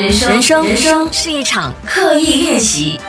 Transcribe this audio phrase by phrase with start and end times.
[0.00, 3.00] 人生，人生，是一场刻意练习。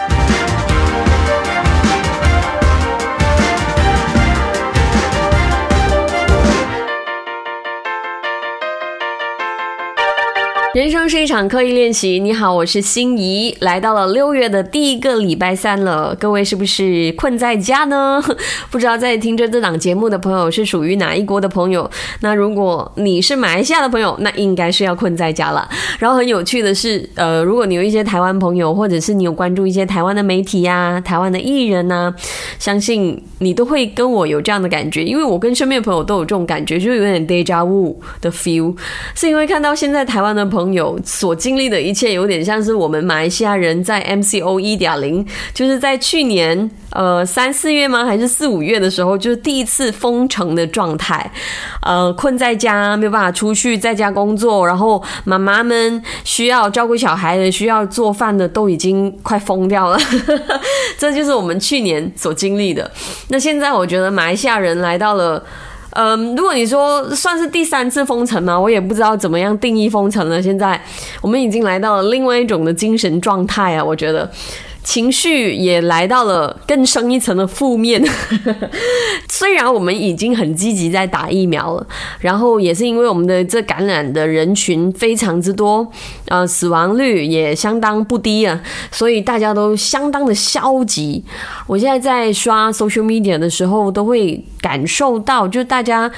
[10.79, 12.21] 人生是一场刻意练习。
[12.21, 16.15] 你好，我是心怡，来到了六月的第一个礼拜三了。
[16.17, 18.23] 各位是不是困在家呢？
[18.71, 21.91] 不知道在听着这档节目的朋友是属于哪一国的朋友？
[22.21, 25.67] 那如果你是马来西亚的朋友，那应该是要困在家了。
[25.99, 32.15] 然后很有趣的是，呃，如果你有一些台湾朋友，或者是你有关注一些台湾的媒体呀、台湾的艺人呐，
[32.57, 38.73] 相信你都会跟我有这样的感觉，因为我跟身边朋友都有这种感觉，就有点 deja vu 的 feel，
[39.13, 48.05] 是因为看到现在台湾的朋友朋友所经历的一切，有点像是我们马来西亚人在 MCO 一点零，就是在去年呃三四月吗？
[48.05, 51.31] 还是四五月的时候，就是第一次封城的状态，
[51.81, 59.97] 呃，困在家没有办法出去，在家工作，然后妈妈们需要照顾小孩的，需要做饭的，都已经快疯掉了。
[60.99, 62.91] 这就是我们去年所经历的。
[63.29, 65.43] 那现在我觉得马来西亚人来到了。
[65.91, 68.59] 嗯，如果你说算是第三次封城嘛？
[68.59, 70.41] 我也不知道怎么样定义封城了。
[70.41, 70.79] 现在
[71.21, 74.29] 我们已经来到了另外一种的精神状态啊，我觉得。
[74.89, 78.03] 情绪也来到了更深一层的负面。
[79.29, 81.87] 虽然我们已经很积极在打疫苗了，
[82.19, 85.87] 然后也是因为我们的这感染的人群非常之多，
[86.27, 88.59] 呃，死亡率也相当不低啊，
[88.91, 91.23] 所以大家都相当的消极。
[91.67, 96.11] 我现在在刷 social media 的时候，都会感受到，就大家。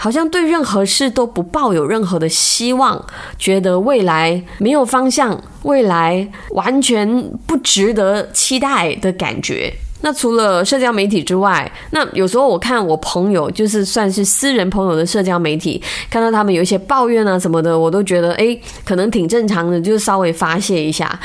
[0.00, 3.04] 好像对任何事都不抱有任何的希望，
[3.36, 9.70] 觉得未来没有方向，未来完全不值得期待的感觉。
[10.00, 21.18] 那除了社交媒体之外，那有时候我看我朋友，就是算是私人朋友的社交媒体，看到他们有一些抱怨啊什么的，我都觉得哎，可能挺正常的，就是稍微发泄一下。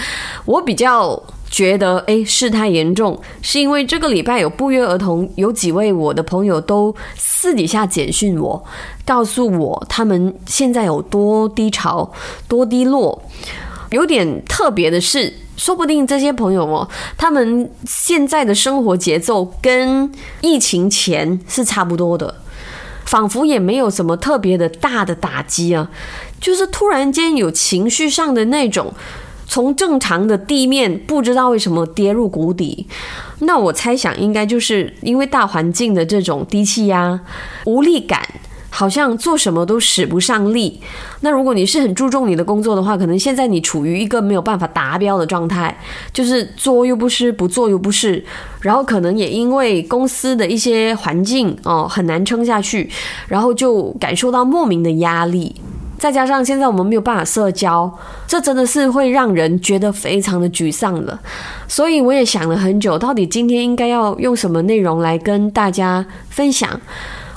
[0.45, 1.21] 我比较。
[1.53, 8.65] 觉得哎事态严重，是因为这个礼拜有不约而同有几位我的朋友都私底下简讯我，
[9.05, 12.11] 告诉我他们现在有多低潮、
[12.47, 13.21] 多低落。
[13.91, 20.11] 有点特别的是，说不定这些朋友哦，他们现在的生活节奏跟
[20.41, 22.41] 疫情前是差不多的，
[23.05, 25.91] 仿佛也没有什么特别的大的打击啊，
[26.41, 28.91] 就是突然间有情绪上的那种。
[29.47, 32.87] 从正常的地面不知道为什么跌入谷底，
[33.39, 37.19] 那我猜想应该就是因为大环境的这种低气压、
[37.65, 38.21] 无力感，
[38.69, 40.81] 好像做什么都使不上力。
[41.21, 45.77] 那如果你是很注重你的工作的话，可能现在你处于一个没有办法达标的状态，
[46.11, 48.23] 就是做又不是，不做又不是，
[48.61, 52.89] 然后可能也因为公司的一些环境哦很难撑下去，
[53.27, 55.55] 然后就感受到莫名的压力。
[56.03, 57.89] 再加上现在我们没有办法社交，
[58.27, 61.17] 这真的是会让人觉得非常的沮丧的。
[61.65, 66.77] 所以我也想了很久，到底今天应该要用什么内容来跟大家分享？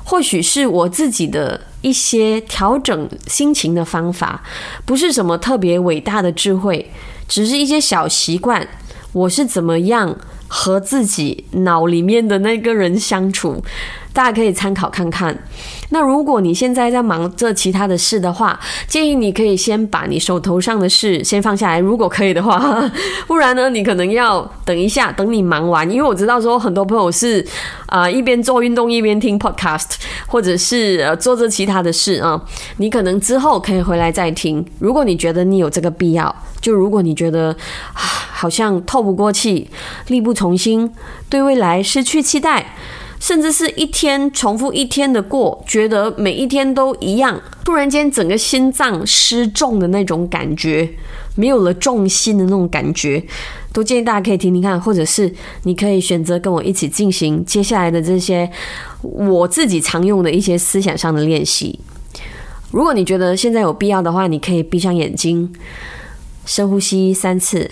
[0.03, 4.43] 或许是我自己的一些调整心情的方法，
[4.85, 6.91] 不是什么特别伟大的智慧，
[7.29, 8.67] 只是一些小习惯。
[9.13, 10.17] 我是怎么样
[10.49, 13.63] 和自己脑里面的那个人相处？
[14.13, 15.39] 大家可以参考看看。
[15.91, 18.59] 那如果你现在在忙着其他的事的话，
[18.89, 22.91] 建议你可以先把你手头上的事先放下来，如果可以的话，
[23.27, 25.89] 不然呢，你可能要等一下，等你忙完。
[25.91, 27.45] 因为我知道说很多朋友是
[27.87, 29.95] 啊一边做运动一边听 podcast，
[30.27, 32.41] 或者是呃做着其他的事啊，
[32.79, 34.65] 你可能之后可以回来再听。
[34.81, 37.51] 如果你觉得你有这个必要，就如果你觉得
[37.93, 39.71] 啊好像透不过气，
[40.09, 40.93] 力不从心，
[41.31, 42.75] 对未来失去期待。
[43.19, 50.89] 甚至是一天重复一天的过，觉得每一天都一样，突然间整个心脏失重的那种感觉，
[51.35, 53.23] 没有了重心的那种感觉，
[53.73, 55.33] 都建议大家可以听听看，或者是
[55.63, 58.49] 你可以选择跟我一起进行接下来的这些
[59.03, 61.81] 我自己常用的一些思想上的练习。
[62.71, 65.53] 如果你觉得现在有必要的话，你可以闭上眼睛，
[66.45, 67.71] 深呼吸三次。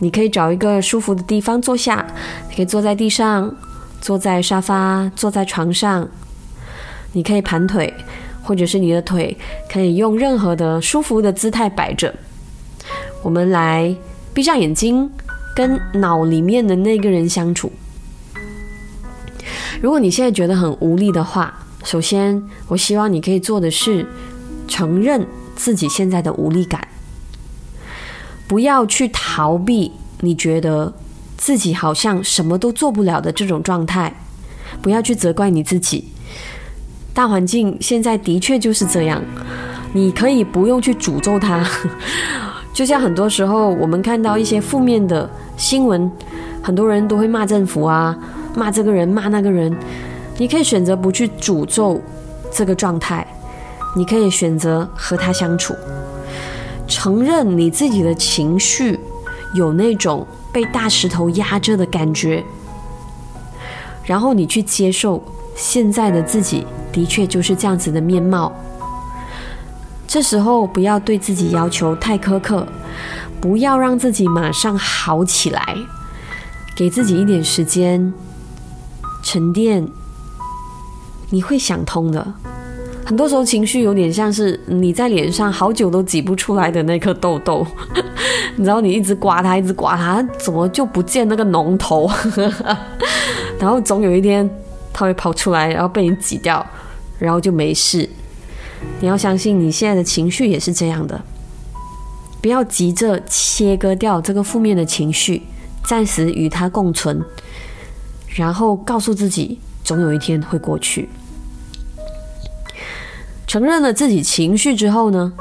[0.00, 2.06] 你可以找一个舒服的地方坐下，
[2.48, 3.54] 你可以坐在地上，
[4.00, 6.08] 坐在沙发，坐在床上。
[7.12, 7.92] 你可以盘腿，
[8.42, 9.36] 或者是你的腿
[9.72, 12.14] 可以用任何的舒服的姿态摆着。
[13.22, 13.94] 我们来
[14.32, 15.10] 闭上眼睛，
[15.56, 17.72] 跟脑里面的那个人相处。
[19.80, 24.06] 如果你现在觉得很无力的话，首先我希望你可以做的是
[24.68, 26.86] 承认自己现在的无力感。
[28.48, 30.92] 不要去逃避，你觉得
[31.36, 34.12] 自己好像什么都做不了的这种状态，
[34.82, 36.08] 不要去责怪你自己。
[37.12, 39.22] 大环境现在的确就是这样，
[39.92, 41.62] 你可以不用去诅咒它。
[42.72, 46.10] 就像很多时候我们看到一些负面的新闻，
[46.62, 48.16] 很多人都会骂政府啊，
[48.54, 49.76] 骂这个人，骂那个人。
[50.38, 52.00] 你可以选择不去诅咒
[52.52, 53.26] 这个状态，
[53.96, 55.74] 你可以选择和他相处，
[56.88, 58.98] 承认你自己的情绪
[59.54, 62.42] 有那种被大石头压着的感觉，
[64.04, 65.22] 然后你去接受
[65.54, 68.52] 现在的自己的确就是这样子的面貌。
[70.06, 72.66] 这时候不要对自己要求太苛刻，
[73.40, 75.76] 不要让自己马上好起来，
[76.74, 78.12] 给自己一点时间
[79.22, 79.86] 沉淀。
[81.30, 82.34] 你会想通的。
[83.08, 87.66] 很多时候情绪有点像是你在脸上好久都挤不出来的那颗痘痘，
[88.56, 92.06] 你知道你一直刮它，一直刮它，怎么就不见那个脓头？
[93.58, 94.46] 然后总有一天
[94.92, 96.64] 它会跑出来，然后被你挤掉，
[97.18, 98.06] 然后就没事。
[99.00, 101.18] 你要相信你现在的情绪也是这样的，
[102.42, 105.44] 不要急着切割掉这个负面的情绪，
[105.82, 107.24] 暂时与它共存，
[108.36, 111.08] 然后告诉自己总有一天会过去。
[113.48, 115.32] 承认了自己情绪之后呢，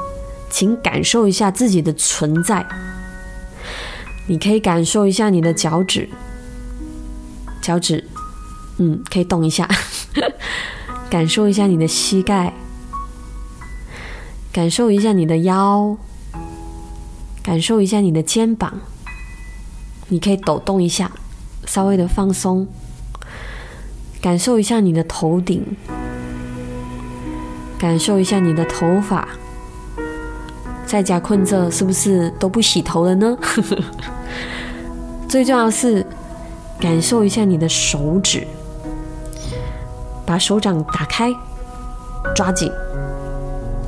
[0.49, 2.65] 请感受一下自己的存在。
[4.27, 6.09] 你可以感受一下你的脚趾，
[7.61, 8.07] 脚趾，
[8.77, 9.69] 嗯，可以动一下。
[11.09, 12.53] 感受一下你的膝盖，
[14.51, 15.97] 感受一下你的腰，
[17.43, 18.79] 感受一下你的肩膀。
[20.07, 21.11] 你可以抖动一下，
[21.65, 22.67] 稍微的放松。
[24.21, 25.63] 感受一下你的头顶。
[27.79, 29.27] 感受一下你的头发，
[30.85, 33.37] 在家困着是不是都不洗头了呢？
[35.29, 36.05] 最重要的是
[36.79, 38.47] 感受一下你的手指，
[40.25, 41.31] 把手掌打开，
[42.35, 42.71] 抓紧，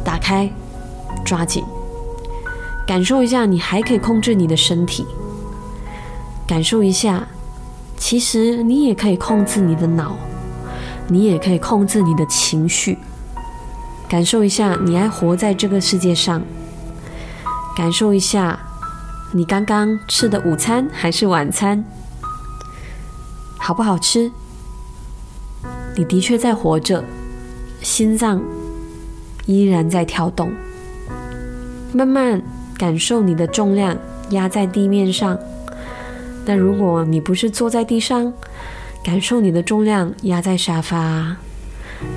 [0.03, 0.47] 打开，
[1.25, 1.63] 抓紧，
[2.85, 5.05] 感受一下你还可以控制你的身体，
[6.45, 7.27] 感受一下，
[7.97, 10.15] 其实你也可以控制你的脑，
[11.07, 12.99] 你也可以控制你的情绪。
[14.09, 16.41] 感受一下，你还活在这个世界上。
[17.75, 18.59] 感受一下，
[19.31, 21.85] 你刚刚吃的午餐还是晚餐，
[23.59, 24.31] 好不好吃？
[25.95, 27.03] 你的确在活着，
[27.81, 28.41] 心脏
[29.45, 30.51] 依然在跳动。
[31.93, 32.41] 慢慢
[32.77, 33.95] 感受你的重量
[34.31, 35.37] 压在地面上。
[36.45, 38.33] 那如果你不是坐在地上，
[39.03, 41.37] 感受你的重量压在沙发，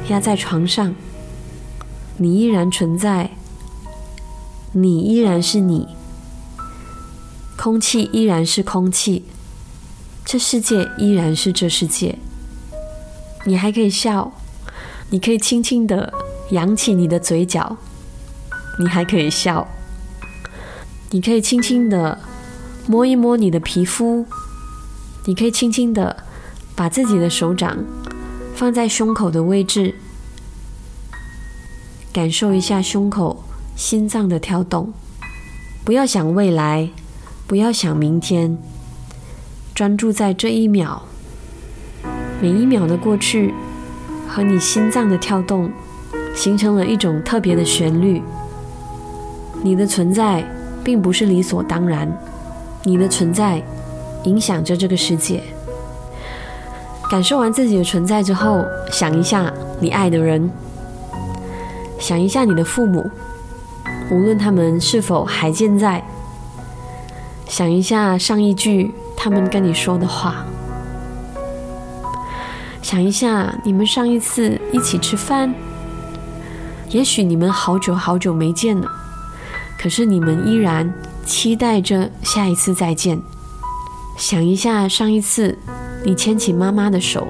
[0.08, 0.94] 压在床上。
[2.18, 3.30] 你依然存在，
[4.72, 5.88] 你依然是你，
[7.56, 9.24] 空气依然是空气，
[10.24, 12.18] 这世界依然是这世界。
[13.44, 14.32] 你还可以笑，
[15.10, 16.12] 你可以轻轻的
[16.50, 17.76] 扬起你的嘴角，
[18.78, 19.66] 你还可以笑，
[21.10, 22.20] 你可以轻轻的
[22.86, 24.26] 摸一摸你的皮肤，
[25.24, 26.24] 你可以轻轻的
[26.76, 27.78] 把自己的手掌
[28.54, 29.96] 放在胸口的位置。
[32.12, 33.42] 感受一下胸口
[33.74, 34.92] 心脏的跳动，
[35.82, 36.90] 不要想未来，
[37.46, 38.58] 不要想明天，
[39.74, 41.02] 专注在这一秒。
[42.38, 43.54] 每一秒的过去
[44.28, 45.70] 和你心脏的跳动，
[46.34, 48.22] 形成了一种特别的旋律。
[49.62, 50.44] 你的存在
[50.84, 52.14] 并不是理所当然，
[52.84, 53.62] 你的存在
[54.24, 55.42] 影响着这个世界。
[57.10, 60.50] 感受完自己的存在之后，想一下你爱的人。
[62.02, 63.08] 想一下你的父母，
[64.10, 66.04] 无论他们是否还健在。
[67.46, 70.44] 想一下上一句他们跟你说的话。
[72.82, 75.54] 想一下你们上一次一起吃饭。
[76.88, 78.90] 也许你们好久好久没见了，
[79.78, 80.92] 可是你们依然
[81.24, 83.22] 期待着下一次再见。
[84.16, 85.56] 想一下上一次
[86.02, 87.28] 你牵起妈妈的手。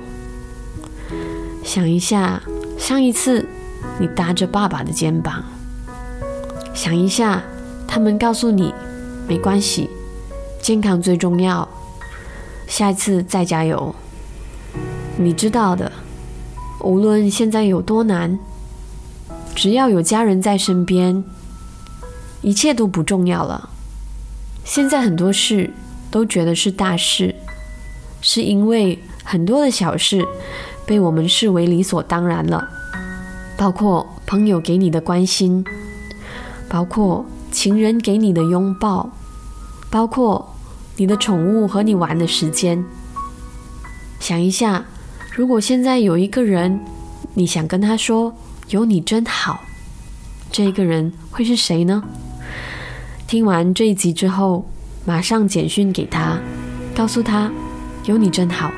[1.63, 2.41] 想一下
[2.79, 3.47] 上一次。
[3.99, 5.45] 你搭着爸爸的肩膀，
[6.75, 7.43] 想一下，
[7.87, 8.75] 他们告诉你
[9.29, 9.89] 没关系，
[10.61, 11.69] 健康最重要，
[12.67, 13.95] 下一次再加油。
[15.17, 15.93] 你知道的，
[16.81, 18.39] 无论现在有多难，
[19.55, 21.23] 只要有家人在身边，
[22.41, 23.69] 一切都不重要了。
[24.65, 25.71] 现在很多事
[26.11, 27.35] 都觉得是大事，
[28.21, 30.27] 是因为很多的小事
[30.87, 32.69] 被我们视为理所当然了。
[33.63, 35.65] 包括朋友给你的关心，
[36.69, 39.09] 包括情人给你的拥抱，
[39.89, 40.57] 包括
[40.97, 42.85] 你的宠物和你玩的时间。
[44.19, 44.85] 想一下，
[45.33, 46.81] 如果现在有一个人，
[47.35, 48.35] 你想跟他说
[48.71, 49.61] “有你真好”，
[50.51, 52.03] 这个人会是谁呢？
[53.29, 54.67] 听完这一集之后，
[55.05, 56.37] 马上简讯给他，
[56.97, 57.49] 告诉他
[58.07, 58.73] “有你真好”。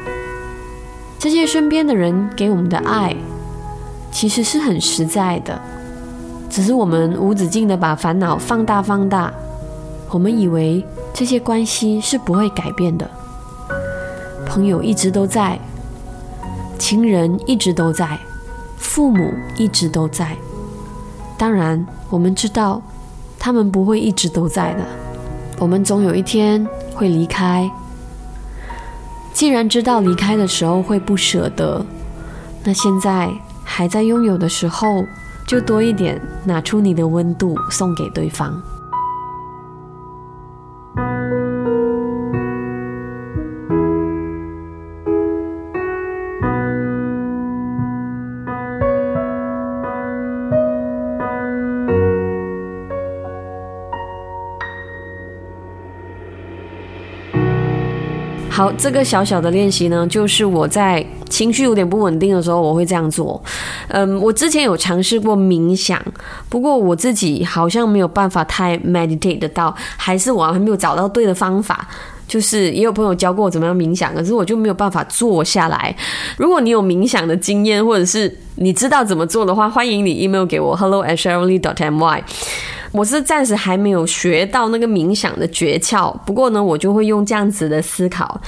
[1.18, 3.16] 这些身边的人给我们的爱，
[4.14, 5.60] 其实是很实在的，
[6.48, 9.34] 只是我们无止境的把烦恼放大放大，
[10.08, 13.10] 我们以为这些关系是不会改变的。
[14.46, 15.58] 朋友一直都在，
[16.78, 18.16] 情人一直都在，
[18.78, 20.36] 父母一直都在。
[21.36, 22.80] 当然，我们知道
[23.36, 24.84] 他们不会一直都在的，
[25.58, 27.68] 我们总有一天会离开。
[29.32, 31.84] 既然知道离开的时候会不舍得，
[32.62, 33.28] 那现在
[33.76, 35.04] 还在拥有的时候，
[35.48, 38.62] 就多一点拿出你的温度送给对方。
[58.54, 63.42] 好，这个小小的练习呢，就是我在情绪有点不稳定的时候，我会这样做。
[63.88, 66.00] 嗯，我之前有尝试过冥想，
[66.48, 71.88] 不过我自己好像没有办法太 meditate 得到，还是我还没有找到对的方法。
[72.26, 75.94] 就是也有朋友教过我怎么样冥想，可是我就没有办法坐下来。
[76.36, 82.20] 如果你有冥想的经验，或者是你知道怎么做的话，欢迎你 email 给我，hello at sherly dot my。
[82.92, 88.40] 我是暂时还没有学到那个冥想的诀窍，不过呢，我就会用这样子的思考，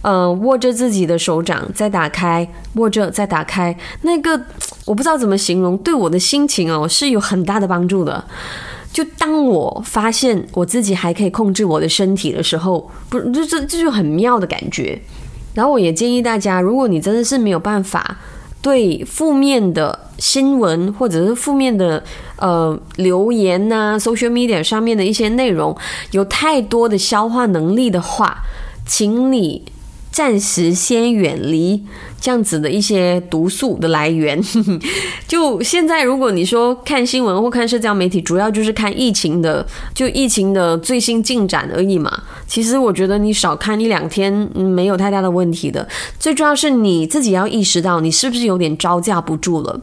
[0.00, 4.40] 呃，握着自己的手掌，再打开，握着再打开，那个
[4.86, 8.24] 我不知道怎么形容，对我的心情哦是有很大的帮助的。
[8.92, 15.00] 就当我发现我自己还可以控制我的身体的时候，不，这这这就很妙的感觉。
[15.54, 18.18] 然后我也建议大家，如果你真的是没有办法。
[18.62, 22.04] 对负面的新闻或者是负面的
[22.36, 25.74] 呃留言呐，social media 上面的一些内容
[26.10, 28.44] 有太多的消化能力的话，
[28.84, 29.62] 请你。
[30.20, 31.82] 暂时先远离
[32.20, 34.38] 这样子的一些毒素的来源。
[35.26, 42.24] 就现在，如果你说看新闻或看社交媒体，主要就是看疫情的，就疫情的最新进展而已嘛。
[42.46, 45.88] 其实我觉得你少看一两天，没有太大的问题的。
[46.18, 49.80] 最重要是你自己要意识到，你是不是有点招架不住了。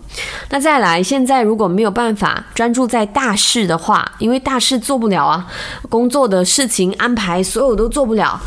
[0.51, 5.47] 那再来，现在如果没有办法专注在大事的话，因为大事做不了啊，
[5.89, 8.39] 工作的事情安排所有都做不了。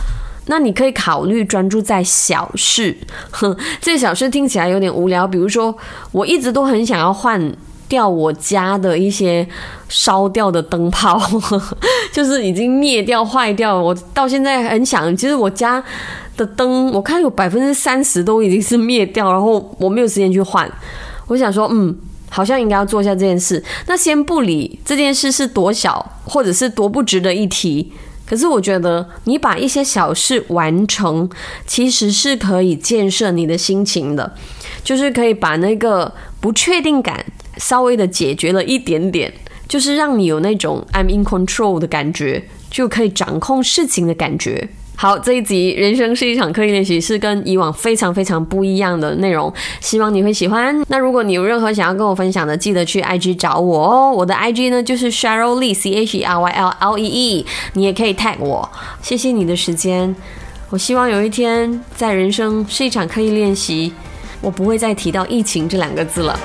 [0.51, 2.97] 那你可以考虑专注在小事，
[3.31, 5.25] 哼， 这小事听起来有点无聊。
[5.25, 5.73] 比如说，
[6.11, 7.41] 我一直都很想要换
[7.87, 9.47] 掉我家的一些
[9.89, 11.23] 烧掉的灯泡，
[12.13, 13.81] 就是已经灭掉、坏掉。
[13.81, 15.83] 我到现在很想，其实我家
[16.37, 20.69] 的灯，我看有百分之三十都已经是灭掉，然后我没有时间去换。
[21.29, 21.97] 我想说，嗯，
[22.29, 23.63] 好像应该要做一下这件事。
[23.87, 27.93] 那先不理这件事是多小，或者是多不值得一提。
[28.31, 31.29] 可是我觉得，你把一些小事完成，
[31.67, 34.37] 其实是可以建设你的心情的，
[34.85, 39.35] 就是可以把那个不确定感稍微的解决了一点点，
[39.67, 44.69] 就是让你有那种 I'm in control 的感觉，就可以掌控事情的感觉。
[45.01, 50.79] 好，这一集人生是一场刻意练习，是跟以往非常非常不一样的内容，希望你会喜欢。
[50.89, 54.13] 那如果你有任何想要跟我分享的，记得去 IG 找我哦。
[54.13, 58.69] 我的 IG 呢就是 Cheryl Lee C H E R Y L L E E，你也可以 tag 我。
[59.01, 60.15] 谢谢你的时间，
[60.69, 63.95] 我希望有一天在人生是一场刻意练习，
[64.43, 66.39] 我不会再提到疫情这两个字了。